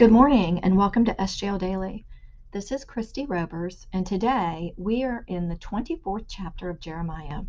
[0.00, 2.06] Good morning and welcome to SJL Daily.
[2.52, 7.42] This is Kristie Robers, and today we are in the 24th chapter of Jeremiah.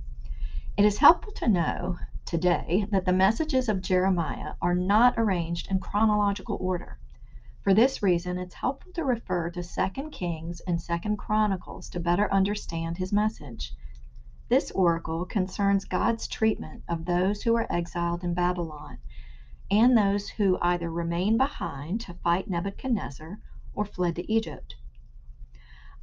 [0.75, 5.79] It is helpful to know today that the messages of Jeremiah are not arranged in
[5.79, 6.99] chronological order.
[7.61, 12.29] For this reason, it's helpful to refer to 2 Kings and 2 Chronicles to better
[12.33, 13.73] understand his message.
[14.49, 18.97] This oracle concerns God's treatment of those who are exiled in Babylon
[19.71, 23.39] and those who either remained behind to fight Nebuchadnezzar
[23.73, 24.75] or fled to Egypt.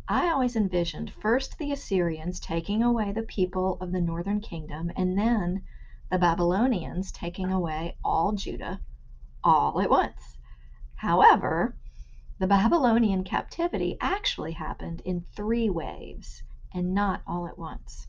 [0.09, 5.19] I always envisioned first the Assyrians taking away the people of the northern kingdom and
[5.19, 5.63] then
[6.11, 8.81] the Babylonians taking away all Judah
[9.45, 10.39] all at once.
[10.95, 11.77] However,
[12.39, 16.43] the Babylonian captivity actually happened in three waves
[16.73, 18.09] and not all at once.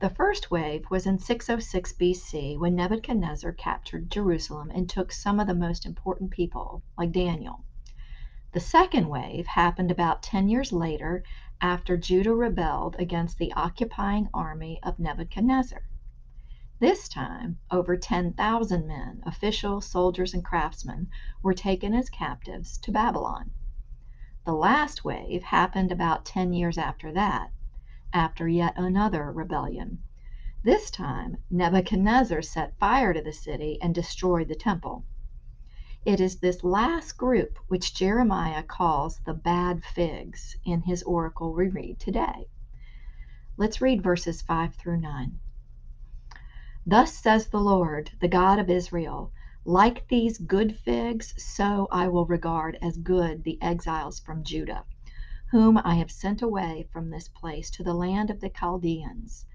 [0.00, 5.46] The first wave was in 606 BC when Nebuchadnezzar captured Jerusalem and took some of
[5.46, 7.66] the most important people, like Daniel.
[8.52, 11.22] The second wave happened about 10 years later
[11.60, 15.82] after Judah rebelled against the occupying army of Nebuchadnezzar.
[16.78, 21.10] This time, over 10,000 men, officials, soldiers, and craftsmen,
[21.42, 23.50] were taken as captives to Babylon.
[24.46, 27.50] The last wave happened about 10 years after that
[28.12, 30.02] after yet another rebellion.
[30.62, 35.04] This time, Nebuchadnezzar set fire to the city and destroyed the temple.
[36.04, 41.68] It is this last group which Jeremiah calls the bad figs in his oracle we
[41.68, 42.48] read today.
[43.56, 45.38] Let's read verses 5 through 9.
[46.86, 49.32] Thus says the Lord, the God of Israel
[49.64, 54.84] Like these good figs, so I will regard as good the exiles from Judah
[55.50, 59.46] whom I have sent away from this place to the land of the Chaldeans.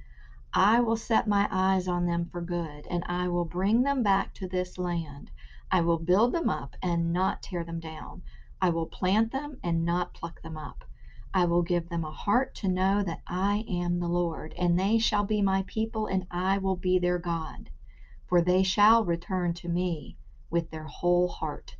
[0.53, 4.33] I will set my eyes on them for good, and I will bring them back
[4.35, 5.31] to this land.
[5.71, 8.23] I will build them up and not tear them down.
[8.61, 10.83] I will plant them and not pluck them up.
[11.33, 14.97] I will give them a heart to know that I am the Lord, and they
[14.97, 17.69] shall be my people, and I will be their God.
[18.27, 20.17] For they shall return to me
[20.49, 21.77] with their whole heart.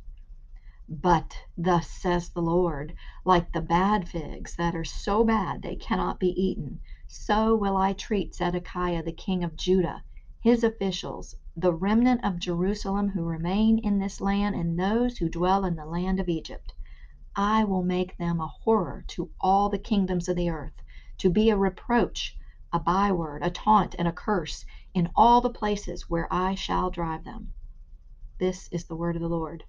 [0.88, 6.20] But thus says the Lord, like the bad figs that are so bad they cannot
[6.20, 10.04] be eaten, so will I treat Zedekiah the king of Judah,
[10.38, 15.64] his officials, the remnant of Jerusalem who remain in this land, and those who dwell
[15.64, 16.72] in the land of Egypt.
[17.34, 20.80] I will make them a horror to all the kingdoms of the earth,
[21.18, 22.38] to be a reproach,
[22.72, 24.64] a byword, a taunt, and a curse
[24.94, 27.52] in all the places where I shall drive them.
[28.38, 29.64] This is the word of the Lord.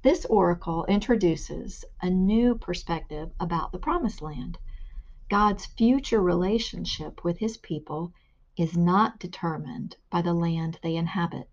[0.00, 4.56] This oracle introduces a new perspective about the Promised Land.
[5.28, 8.12] God's future relationship with his people
[8.56, 11.50] is not determined by the land they inhabit.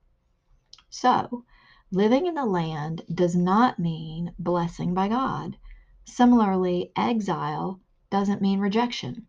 [0.92, 1.44] So,
[1.90, 5.58] living in the land does not mean blessing by God.
[6.06, 7.80] Similarly, exile
[8.12, 9.26] doesn't mean rejection.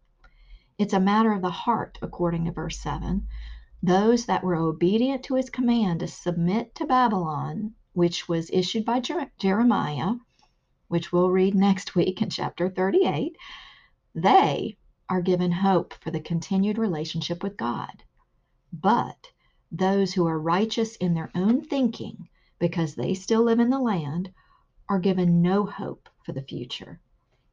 [0.77, 3.27] It's a matter of the heart, according to verse 7.
[3.83, 9.00] Those that were obedient to his command to submit to Babylon which was issued by
[9.38, 10.16] Jeremiah,
[10.88, 13.34] which we'll read next week in chapter 38,
[14.14, 14.76] they
[15.08, 18.02] are given hope for the continued relationship with God.
[18.70, 19.16] But
[19.72, 24.30] those who are righteous in their own thinking, because they still live in the land,
[24.90, 27.00] are given no hope for the future.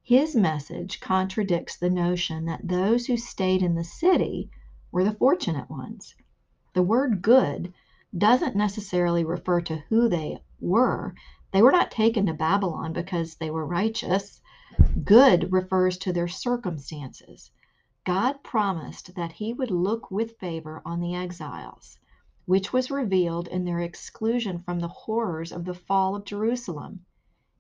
[0.02, 4.50] His message contradicts the notion that those who stayed in the city
[4.92, 6.16] were the fortunate ones.
[6.74, 7.74] The word good
[8.18, 11.16] doesn't necessarily refer to who they were.
[11.52, 14.42] They were not taken to Babylon because they were righteous.
[15.04, 17.52] Good refers to their circumstances.
[18.06, 21.98] God promised that he would look with favor on the exiles,
[22.46, 27.06] which was revealed in their exclusion from the horrors of the fall of Jerusalem,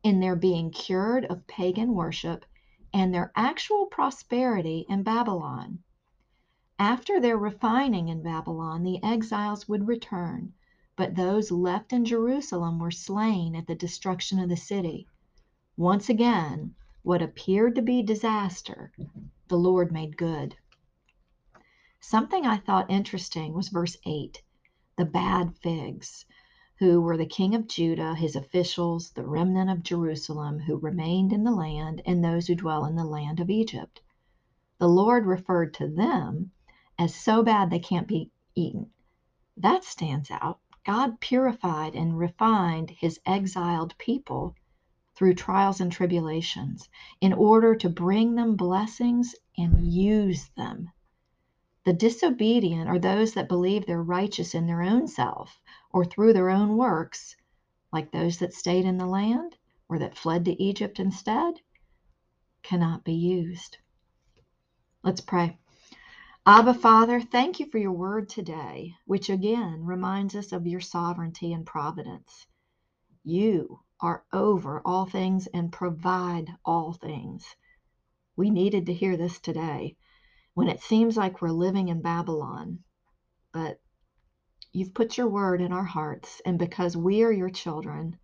[0.03, 2.45] in their being cured of pagan worship,
[2.93, 5.79] and their actual prosperity in Babylon.
[6.79, 10.53] After their refining in Babylon, the exiles would return,
[10.95, 15.07] but those left in Jerusalem were slain at the destruction of the city.
[15.77, 18.91] Once again, what appeared to be disaster,
[19.47, 20.55] the Lord made good.
[21.99, 24.41] Something I thought interesting was verse 8
[24.97, 26.25] the bad figs,
[26.79, 31.43] who were the king of Judah, his officials, the remnant of Jerusalem who remained in
[31.43, 34.01] the land, and those who dwell in the land of Egypt.
[34.79, 36.51] The Lord referred to them
[36.97, 38.91] as so bad they can't be eaten.
[39.57, 40.59] That stands out.
[40.85, 44.55] God purified and refined his exiled people
[45.15, 46.89] through trials and tribulations
[47.21, 50.91] in order to bring them blessings and use them.
[51.85, 55.59] The disobedient are those that believe they're righteous in their own self
[55.91, 57.35] or through their own works
[57.91, 59.57] like those that stayed in the land
[59.87, 61.61] or that fled to Egypt instead,
[62.63, 63.77] cannot be used.
[65.03, 65.59] Let's pray.
[66.45, 71.53] Abba, Father, thank you for your word today, which again reminds us of your sovereignty
[71.53, 72.45] and providence.
[73.23, 77.45] You are over all things and provide all things.
[78.35, 79.95] We needed to hear this today
[80.53, 82.79] when it seems like we're living in Babylon,
[83.53, 83.79] but
[84.73, 88.19] you've put your word in our hearts, and because we are your children,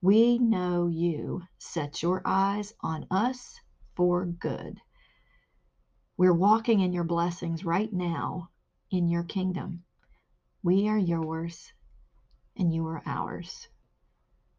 [0.00, 3.60] we know you set your eyes on us
[3.94, 4.80] for good.
[6.22, 8.48] We're walking in your blessings right now
[8.92, 9.82] in your kingdom.
[10.62, 11.72] We are yours
[12.56, 13.66] and you are ours.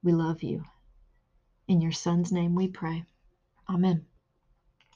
[0.04, 0.66] We love you.
[1.70, 3.06] In your son's name we pray.
[3.70, 4.06] Amen.